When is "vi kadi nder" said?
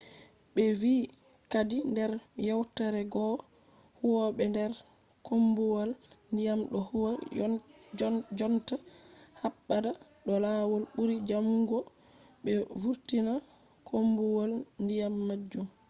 0.81-2.11